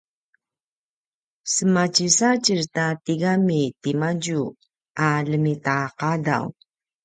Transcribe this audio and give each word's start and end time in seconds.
sematjesatjez 1.55 2.63
ta 2.75 2.85
tigami 3.03 3.61
timadju 3.81 4.41
a 5.07 5.07
ljemitaqadaw 5.27 6.45